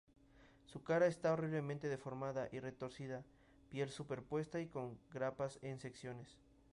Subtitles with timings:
[0.65, 3.23] Su cara está horriblemente deformada y retorcida,
[3.69, 6.39] piel superpuesta y con grapas en secciones.